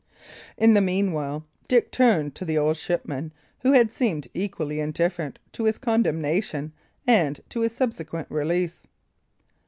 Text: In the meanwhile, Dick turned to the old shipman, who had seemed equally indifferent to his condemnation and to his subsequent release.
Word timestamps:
In 0.57 0.73
the 0.73 0.81
meanwhile, 0.81 1.45
Dick 1.67 1.91
turned 1.91 2.33
to 2.33 2.43
the 2.43 2.57
old 2.57 2.75
shipman, 2.75 3.31
who 3.59 3.73
had 3.73 3.93
seemed 3.93 4.29
equally 4.33 4.79
indifferent 4.79 5.37
to 5.51 5.65
his 5.65 5.77
condemnation 5.77 6.73
and 7.05 7.39
to 7.49 7.59
his 7.61 7.75
subsequent 7.75 8.25
release. 8.31 8.87